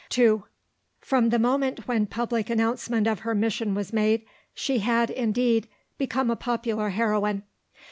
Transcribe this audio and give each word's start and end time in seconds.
II 0.17 0.41
From 0.99 1.29
the 1.29 1.37
moment 1.37 1.87
when 1.87 2.07
public 2.07 2.49
announcement 2.49 3.05
of 3.05 3.19
her 3.19 3.35
mission 3.35 3.75
was 3.75 3.93
made, 3.93 4.25
she 4.51 4.79
had, 4.79 5.11
indeed, 5.11 5.67
become 5.99 6.31
a 6.31 6.35
popular 6.35 6.89
heroine. 6.89 7.43